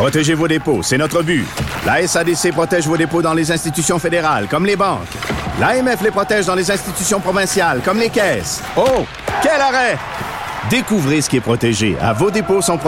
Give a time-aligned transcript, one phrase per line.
[0.00, 1.44] Protégez vos dépôts, c'est notre but.
[1.84, 5.06] La SADC protège vos dépôts dans les institutions fédérales, comme les banques.
[5.60, 8.62] L'AMF les protège dans les institutions provinciales, comme les caisses.
[8.78, 9.04] Oh,
[9.42, 9.98] quel arrêt!
[10.70, 12.78] Découvrez ce qui est protégé à vos dépôts sont.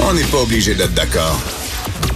[0.00, 1.55] On n'est pas obligé d'être d'accord.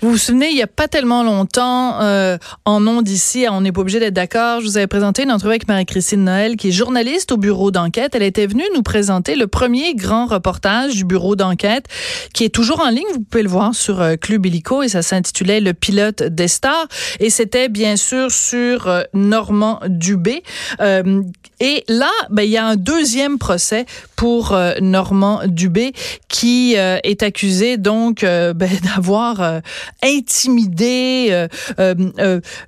[0.00, 3.72] Vous vous souvenez, il n'y a pas tellement longtemps, euh, en nom d'ici, on n'est
[3.72, 6.72] pas obligé d'être d'accord, je vous avais présenté une entrevue avec Marie-Christine Noël, qui est
[6.72, 8.14] journaliste au bureau d'enquête.
[8.14, 11.86] Elle était venue nous présenter le premier grand reportage du bureau d'enquête,
[12.32, 13.04] qui est toujours en ligne.
[13.12, 16.88] Vous pouvez le voir sur euh, Club Illico et ça s'intitulait Le pilote des stars.
[17.20, 20.42] Et c'était bien sûr sur euh, Normand Dubé.
[20.80, 21.22] Euh,
[21.60, 23.86] et là, ben, il y a un deuxième procès
[24.16, 25.92] pour euh, Normand Dubé
[26.28, 28.54] qui est accusé donc ben,
[28.94, 29.60] d'avoir
[30.02, 31.46] intimidé,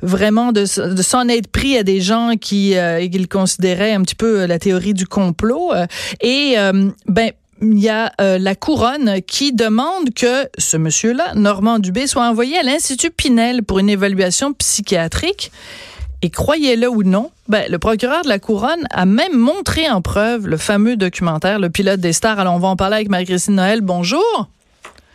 [0.03, 2.75] vraiment de, de s'en être pris à des gens qui
[3.11, 5.73] qu'il considérait un petit peu la théorie du complot.
[6.21, 6.57] et
[7.07, 7.31] ben
[7.63, 12.63] il y a la couronne qui demande que ce monsieur-là, Normand Dubé, soit envoyé à
[12.63, 15.53] l'Institut Pinel pour une évaluation psychiatrique.
[16.23, 20.47] Et croyez-le ou non, ben, le procureur de la Couronne a même montré en preuve
[20.47, 22.39] le fameux documentaire Le pilote des stars.
[22.39, 23.81] Alors, on va en parler avec Marie-Christine Noël.
[23.81, 24.51] Bonjour.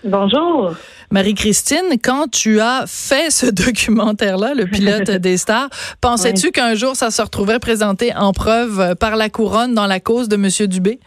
[0.06, 0.75] Bonjour.
[1.09, 7.09] Marie-Christine, quand tu as fait ce documentaire-là, Le pilote des stars, pensais-tu qu'un jour ça
[7.09, 10.67] se retrouverait présenté en preuve par la couronne dans la cause de M.
[10.67, 11.00] Dubé?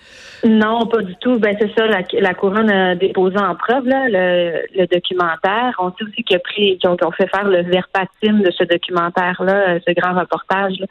[0.45, 1.39] Non, pas du tout.
[1.39, 5.75] Ben c'est ça, la, couronne a déposé en preuve là, le, documentaire.
[5.79, 10.83] On sait aussi qu'ils ont, fait faire le verbatim de ce documentaire-là, ce grand reportage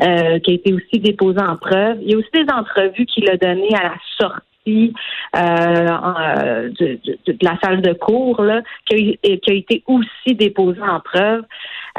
[0.00, 1.98] euh, qui a été aussi déposé en preuve.
[2.02, 4.88] Il y a aussi des entrevues qu'il a données à la sortie euh,
[5.34, 6.98] euh, de,
[7.42, 11.42] la salle de cours là, qui, a, qui a été aussi déposé en preuve.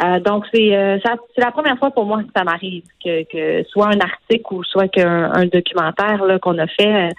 [0.04, 0.70] Euh, donc c'est
[1.04, 4.64] c'est la première fois pour moi que ça m'arrive que, que soit un article ou
[4.64, 7.10] soit qu'un un documentaire qu'on a fait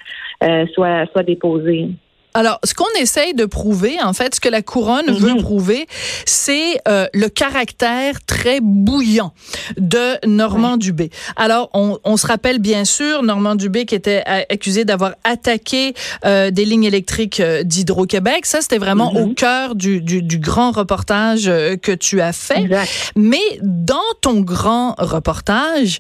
[0.72, 1.91] soit soit déposé.
[2.34, 5.43] Alors, ce qu'on essaye de prouver, en fait, ce que la couronne veut mhm.
[5.43, 5.87] prouver,
[6.27, 9.33] c'est euh, le caractère très bouillant
[9.77, 11.11] de Normand Dubé.
[11.37, 15.94] Alors, on, on, se rappelle bien sûr Normand Dubé qui était accusé d'avoir attaqué
[16.25, 18.47] euh, des lignes électriques euh, d'Hydro-Québec.
[18.47, 19.21] Ça, c'était vraiment mhm.
[19.21, 22.69] au cœur du, du, du, grand reportage euh, que tu as fait.
[23.15, 25.99] Mais dans ton grand reportage,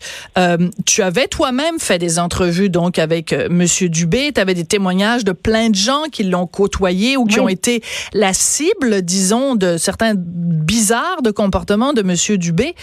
[0.86, 4.32] tu avais toi-même fait des entrevues donc avec Monsieur Dubé.
[4.34, 7.82] Tu avais des témoignages de plein de gens qui l'ont côtoyé ou qui ont été
[8.12, 12.74] la cible, disons, de certains bizarres de comportements de Monsieur Dubé.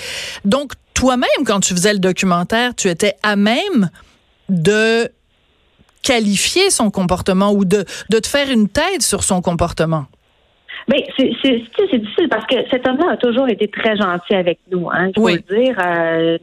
[0.46, 3.90] Donc, toi-même, quand tu faisais le documentaire, tu étais à même
[4.50, 5.10] de
[6.02, 10.06] qualifier son comportement ou de, de te faire une tête sur son comportement.
[10.92, 14.90] Mais c'est difficile parce que cet homme-là a toujours été très gentil avec nous.
[14.92, 16.38] Hein, je veux dire, euh,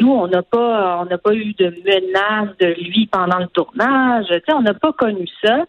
[0.00, 4.26] nous, on n'a pas, on n'a pas eu de menace de lui pendant le tournage.
[4.26, 5.64] Tu sais, on n'a pas connu ça.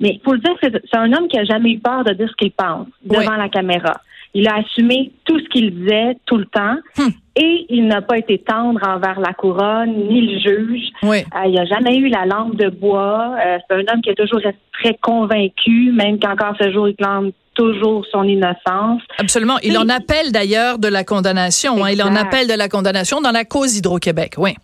[0.00, 2.28] Mais il faut le dire, c'est un homme qui a jamais eu peur de dire
[2.28, 3.94] ce qu'il pense devant la caméra.
[4.34, 6.76] Il a assumé tout ce qu'il disait tout le temps.
[6.98, 7.10] Hum.
[7.40, 10.88] Et il n'a pas été tendre envers la couronne ni le juge.
[11.04, 11.18] Oui.
[11.18, 13.36] Euh, il n'a jamais eu la langue de bois.
[13.38, 14.40] Euh, c'est un homme qui est toujours
[14.72, 19.02] très convaincu, même qu'encore ce jour, il clame toujours son innocence.
[19.18, 19.58] Absolument.
[19.64, 21.84] Il en appelle d'ailleurs de la condamnation.
[21.84, 21.90] Hein.
[21.90, 24.34] Il en appelle de la condamnation dans la cause Hydro-Québec.
[24.38, 24.54] Oui.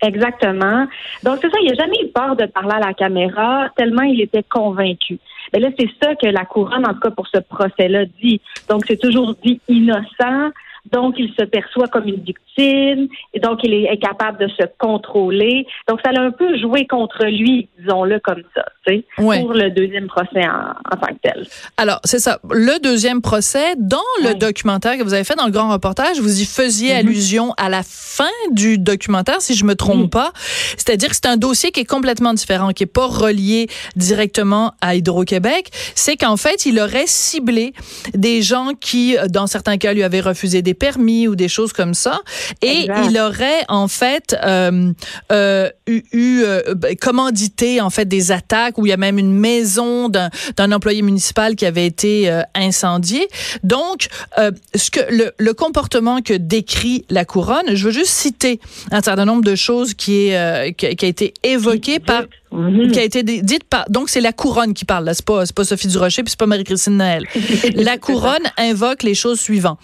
[0.00, 0.86] Exactement.
[1.22, 4.20] Donc, c'est ça, il n'a jamais eu peur de parler à la caméra, tellement il
[4.20, 5.18] était convaincu.
[5.52, 8.40] Mais là, c'est ça que la couronne, en tout cas pour ce procès-là, dit.
[8.68, 10.50] Donc, c'est toujours dit innocent,
[10.92, 15.66] donc, il se perçoit comme une victime, et donc il est capable de se contrôler.
[15.88, 19.70] Donc, ça l'a un peu joué contre lui, disons-le comme ça, tu sais, pour le
[19.70, 21.46] deuxième procès en, tant que tel.
[21.76, 22.38] Alors, c'est ça.
[22.50, 26.40] Le deuxième procès, dans le documentaire que vous avez fait dans le grand reportage, vous
[26.40, 26.98] y faisiez mm-hmm.
[26.98, 30.32] allusion à la fin du documentaire, si je me trompe pas.
[30.76, 34.94] C'est-à-dire que c'est un dossier qui est complètement différent, qui est pas relié directement à
[34.94, 35.70] Hydro-Québec.
[35.94, 37.72] C'est qu'en fait, il aurait ciblé
[38.14, 41.94] des gens qui, dans certains cas, lui avaient refusé des permis ou des choses comme
[41.94, 42.20] ça.
[42.62, 44.92] Et il aurait en fait euh,
[45.32, 49.32] euh, eu, euh, ben, commandité en fait des attaques où il y a même une
[49.32, 53.28] maison d'un employé municipal qui avait été euh, incendiée.
[53.62, 54.08] Donc,
[54.38, 59.02] euh, ce que le, le, comportement que décrit la couronne, je veux juste citer un
[59.02, 62.90] certain nombre de choses qui est qui, qui a été évoqué par mhm.
[62.90, 65.54] qui a été dite par donc c'est la couronne qui parle là c'est pas c'est
[65.54, 67.24] pas Sophie Durocher puis c'est pas Marie-Christine Naël.
[67.74, 69.78] la couronne invoque les choses suivantes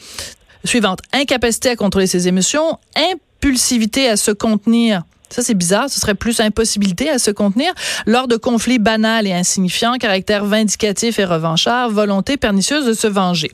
[0.64, 1.00] suivante.
[1.12, 5.88] Incapacité à contrôler ses émotions, impulsivité à se contenir Ça, c'est bizarre.
[5.88, 7.72] Ce serait plus impossibilité à se contenir
[8.06, 13.52] lors de conflits banals et insignifiants, caractère vindicatif et revanchard, volonté pernicieuse de se venger.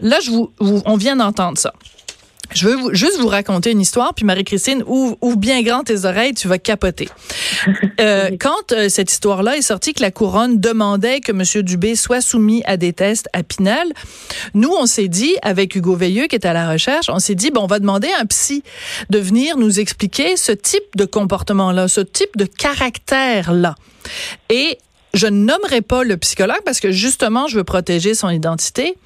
[0.00, 1.72] Là, je vous, on vient d'entendre ça.
[2.54, 6.48] Je veux juste vous raconter une histoire, puis Marie-Christine, ouvre, bien grand tes oreilles, tu
[6.48, 7.08] vas capoter.
[8.00, 11.62] Euh, quand euh, cette histoire-là est sortie, que la couronne demandait que M.
[11.62, 13.92] Dubé soit soumis à des tests à Pinel,
[14.52, 17.50] nous, on s'est dit, avec Hugo Veilleux, qui est à la recherche, on s'est dit,
[17.50, 18.62] bon, on va demander à un psy
[19.10, 23.76] de venir nous expliquer ce type de comportement-là, ce type de caractère-là.
[24.50, 24.78] Et
[25.14, 28.96] je ne nommerai pas le psychologue parce que justement, je veux protéger son identité.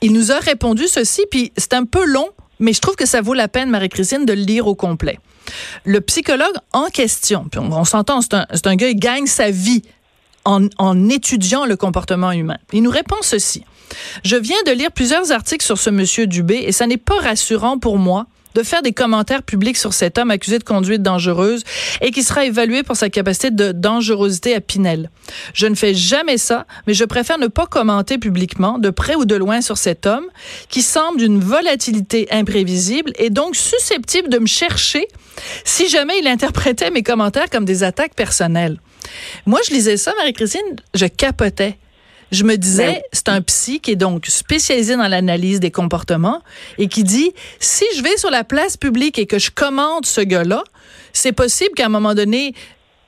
[0.00, 2.28] Il nous a répondu ceci, puis c'est un peu long,
[2.60, 5.18] mais je trouve que ça vaut la peine, Marie-Christine, de le lire au complet.
[5.84, 9.82] Le psychologue en question, puis on, s'entend, c'est un, un, gars qui gagne sa vie
[10.44, 12.58] en, en étudiant le comportement humain.
[12.72, 13.64] Il nous répond ceci.
[14.24, 17.78] Je viens de lire plusieurs articles sur ce monsieur Dubé et ça n'est pas rassurant
[17.78, 21.62] pour moi de faire des commentaires publics sur cet homme accusé de conduite dangereuse
[22.00, 25.10] et qui sera évalué pour sa capacité de dangerosité à Pinel.
[25.54, 29.24] Je ne fais jamais ça, mais je préfère ne pas commenter publiquement, de près ou
[29.24, 30.26] de loin, sur cet homme
[30.68, 35.06] qui semble d'une volatilité imprévisible et donc susceptible de me chercher
[35.64, 38.80] si jamais il interprétait mes commentaires comme des attaques personnelles.
[39.46, 41.78] Moi, je lisais ça, Marie-Christine, je capotais.
[42.30, 46.42] Je me disais, c'est un psy qui est donc spécialisé dans l'analyse des comportements
[46.78, 50.20] et qui dit, si je vais sur la place publique et que je commente ce
[50.20, 50.62] gars-là,
[51.12, 52.54] c'est possible qu'à un moment donné,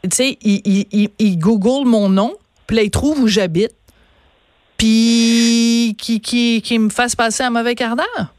[0.02, 2.34] tu sais, il, google mon nom,
[2.66, 3.72] puis là, il trouve où j'habite,
[4.76, 8.34] puis qui, qui, qui me fasse passer un mauvais quart d'heure.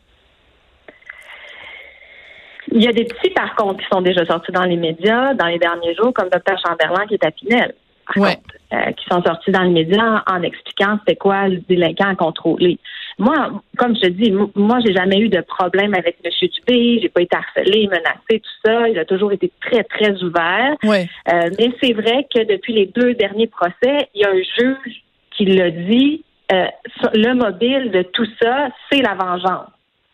[2.73, 5.45] Il y a des petits, par contre, qui sont déjà sortis dans les médias dans
[5.45, 6.57] les derniers jours, comme Dr.
[6.65, 7.73] Chamberlain qui est à Pinel.
[8.15, 8.37] Ouais.
[8.73, 12.79] Euh, qui sont sortis dans les médias en expliquant c'était quoi le délinquant à contrôler.
[13.19, 16.31] Moi, comme je te dis, moi, j'ai jamais eu de problème avec M.
[16.41, 18.89] Dubé, j'ai pas été harcelé, menacé, tout ça.
[18.89, 20.75] Il a toujours été très, très ouvert.
[20.83, 21.07] Ouais.
[21.31, 25.03] Euh, mais c'est vrai que depuis les deux derniers procès, il y a un juge
[25.31, 26.65] qui l'a dit, euh,
[27.13, 29.69] le mobile de tout ça, c'est la vengeance.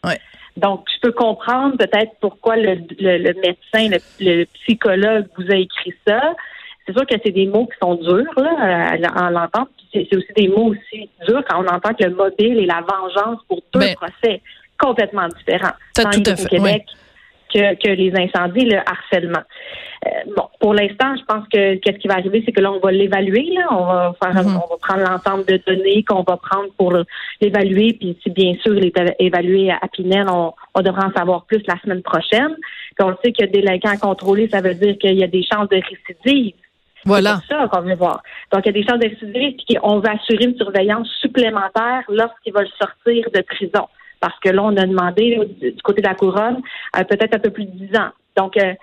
[0.05, 0.19] Ouais.
[0.57, 5.93] Donc, je peux comprendre peut-être pourquoi le, le, médecin, le, le, psychologue vous a écrit
[6.05, 6.35] ça.
[6.89, 9.67] C'est sûr que c'est des mots qui sont durs là, en l'entendant.
[9.93, 13.39] C'est aussi des mots aussi durs quand on entend que le mobile et la vengeance
[13.47, 14.41] pour deux ben, procès
[14.79, 15.73] complètement différents.
[15.93, 16.45] Tant tout à fait.
[16.45, 16.85] Au Québec,
[17.53, 19.43] que, que, les incendies, le harcèlement.
[20.05, 22.79] Euh, bon, pour l'instant, je pense que qu'est-ce qui va arriver, c'est que là, on
[22.79, 23.51] va l'évaluer.
[23.53, 26.95] Là, on va faire, on va prendre l'ensemble de données qu'on va prendre pour
[27.39, 27.93] l'évaluer.
[27.99, 31.61] Puis, si bien sûr il est évalué à Pinel, on, on devra en savoir plus
[31.67, 32.55] la semaine prochaine.
[32.95, 35.77] Puis on sait que délinquant contrôlé, ça veut dire qu'il y a des chances de
[35.77, 36.55] récidive.
[37.05, 37.39] Voilà.
[37.47, 38.21] C'est ça qu'on veut voir.
[38.51, 42.53] Donc, il y a des chances d'excéder, puis on va assurer une surveillance supplémentaire lorsqu'ils
[42.53, 43.87] veulent sortir de prison.
[44.19, 46.61] Parce que là, on a demandé du côté de la couronne
[46.97, 48.09] euh, peut-être un peu plus de 10 ans.
[48.35, 48.73] Donc, euh,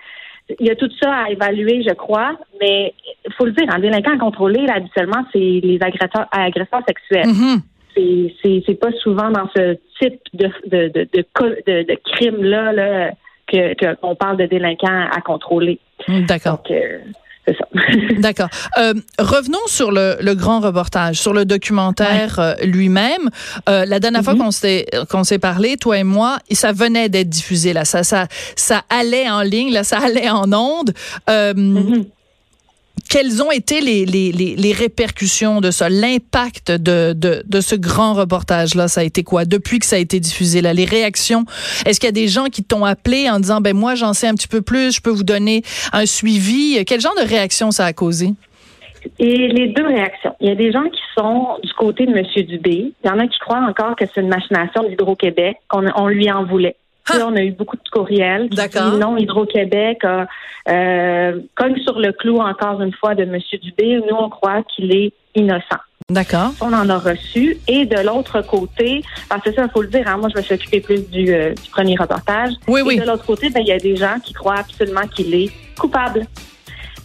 [0.59, 2.93] il y a tout ça à évaluer, je crois, mais
[3.25, 7.27] il faut le dire, un délinquant contrôlé, là, habituellement, c'est les agresseurs, agresseurs sexuels.
[7.27, 8.63] Mm-hmm.
[8.65, 13.11] C'est pas souvent dans ce type de, de, de, de, de crime-là là,
[13.47, 15.79] que qu'on parle de délinquants à contrôler.
[16.07, 16.57] D'accord.
[16.57, 16.99] Donc, euh,
[18.17, 18.49] D'accord.
[18.77, 23.29] Euh, revenons sur le, le, grand reportage, sur le documentaire euh, lui-même.
[23.69, 24.39] Euh, la dernière fois mhm.
[24.39, 28.27] qu'on s'est qu'on s'est parlé, toi et moi, ça venait d'être diffusé là, ça ça
[28.55, 30.93] ça allait en ligne, là, ça allait en ondes.
[31.29, 32.05] Euh, mhm
[33.07, 38.13] quelles ont été les, les, les, répercussions de ça, l'impact de, de, de, ce grand
[38.13, 38.87] reportage-là?
[38.87, 39.45] Ça a été quoi?
[39.45, 40.61] Depuis que ça a été diffusé?
[40.61, 40.73] Là?
[40.73, 41.45] Les réactions,
[41.85, 44.27] est-ce qu'il y a des gens qui t'ont appelé en disant, ben moi j'en sais
[44.27, 46.83] un petit peu plus, je peux vous donner un suivi?
[46.85, 48.29] Quel genre de réaction ça a causé?
[49.19, 50.35] Et les deux réactions.
[50.41, 52.25] Il y a des gens qui sont du côté de M.
[52.45, 52.91] Dubé.
[53.03, 56.29] Il y en a qui croient encore que c'est une machination d'Hydro-Québec, qu'on on lui
[56.31, 56.75] en voulait.
[57.15, 58.49] Là, on a eu beaucoup de courriels.
[58.49, 58.97] D'accord.
[58.97, 60.27] Non, Hydro-Québec a
[60.69, 63.37] euh, cogne sur le clou encore une fois de M.
[63.61, 63.99] Dubé.
[64.09, 65.77] Nous, on croit qu'il est innocent.
[66.09, 66.51] D'accord.
[66.61, 67.57] On en a reçu.
[67.67, 70.41] Et de l'autre côté, parce que ça, il faut le dire, hein, moi, je me
[70.41, 72.53] suis occupée plus du, euh, du premier reportage.
[72.67, 72.97] Oui, et oui.
[72.97, 76.25] de l'autre côté, ben, il y a des gens qui croient absolument qu'il est coupable.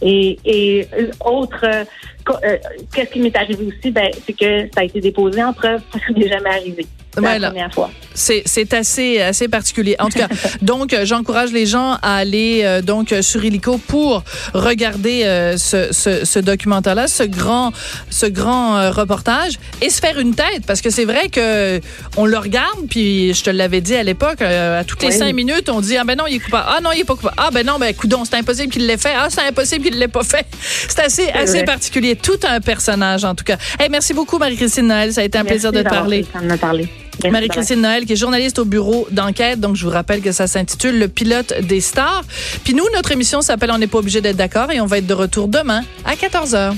[0.01, 2.57] Et, et euh, autre, euh,
[2.93, 6.13] qu'est-ce qui m'est arrivé aussi, ben, c'est que ça a été déposé en preuve, ça
[6.15, 6.85] n'est jamais arrivé.
[7.15, 7.89] C'est la première fois.
[8.15, 9.95] C'est assez assez particulier.
[9.99, 10.27] En tout cas,
[10.61, 15.23] donc j'encourage les gens à aller donc sur Illico pour regarder
[15.57, 17.71] ce, ce, ce documentaire-là, ce grand
[18.09, 21.79] ce grand reportage et se faire une tête parce que c'est vrai que
[22.17, 25.69] on le regarde puis je te l'avais dit à l'époque à toutes les cinq minutes
[25.69, 27.49] on dit ah ben non il est coupable ah non il est pas coupable ah
[27.51, 30.23] ben non ben coudon c'est impossible qu'il l'ait fait ah c'est impossible qu'il l'ait pas
[30.23, 30.45] fait
[30.87, 33.57] c'est assez assez particulier tout un personnage, en tout cas.
[33.79, 35.13] Hey, merci beaucoup, Marie-Christine Noël.
[35.13, 36.25] Ça a été un plaisir de te parler.
[36.59, 36.87] parler.
[37.31, 39.59] Marie-Christine Noël, qui est journaliste au bureau d'enquête.
[39.59, 42.23] Donc, je vous rappelle que ça s'intitule Le pilote des stars.
[42.63, 45.07] Puis nous, notre émission s'appelle On n'est pas obligé d'être d'accord et on va être
[45.07, 46.73] de retour demain à 14h.